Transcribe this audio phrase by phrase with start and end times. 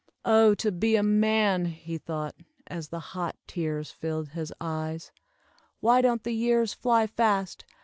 [0.25, 0.55] "Oh!
[0.55, 2.33] to be a man!" he thought,
[2.65, 5.11] as the hot tears filled his eyes.
[5.79, 7.65] "Why don't the years fly fast?